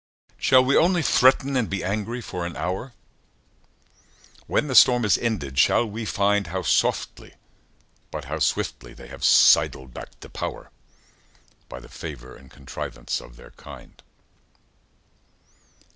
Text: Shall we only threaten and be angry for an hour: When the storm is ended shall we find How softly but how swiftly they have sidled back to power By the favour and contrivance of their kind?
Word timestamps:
Shall 0.37 0.65
we 0.65 0.75
only 0.75 1.03
threaten 1.03 1.55
and 1.55 1.69
be 1.69 1.83
angry 1.83 2.21
for 2.21 2.43
an 2.47 2.57
hour: 2.57 2.93
When 4.47 4.65
the 4.67 4.73
storm 4.73 5.05
is 5.05 5.15
ended 5.15 5.59
shall 5.59 5.85
we 5.85 6.05
find 6.05 6.47
How 6.47 6.63
softly 6.63 7.35
but 8.09 8.25
how 8.25 8.39
swiftly 8.39 8.95
they 8.95 9.09
have 9.09 9.23
sidled 9.23 9.93
back 9.93 10.19
to 10.21 10.27
power 10.29 10.71
By 11.69 11.79
the 11.79 11.87
favour 11.87 12.35
and 12.35 12.49
contrivance 12.49 13.21
of 13.21 13.35
their 13.35 13.51
kind? 13.51 14.01